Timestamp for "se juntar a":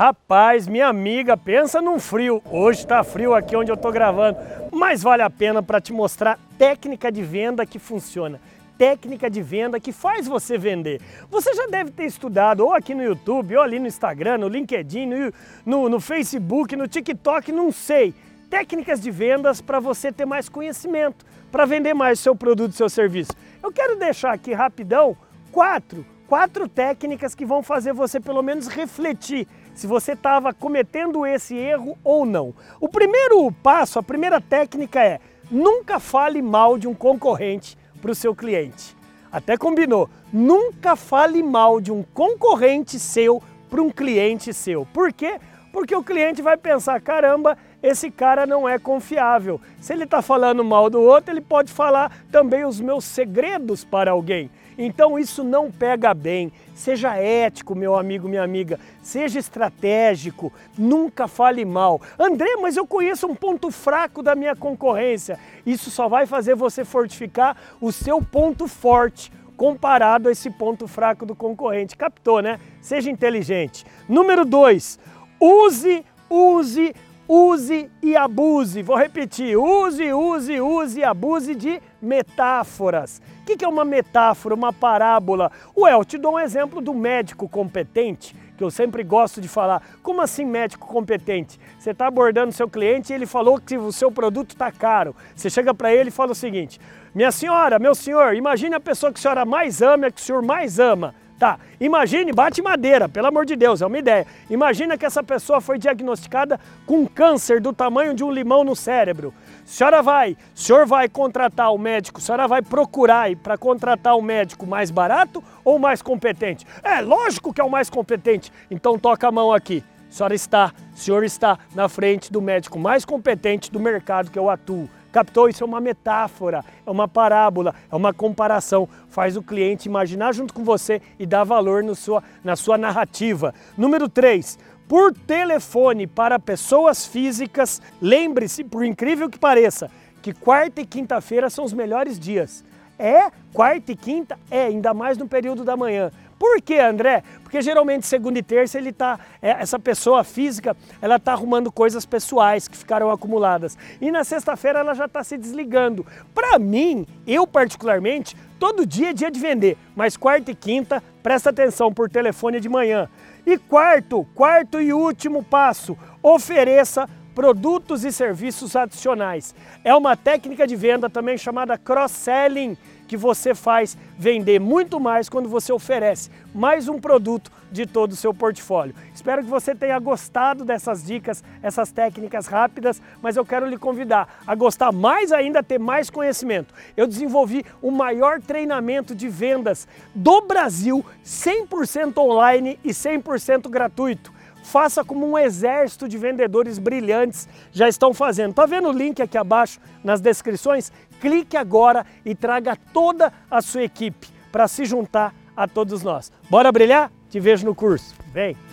204.68-205.68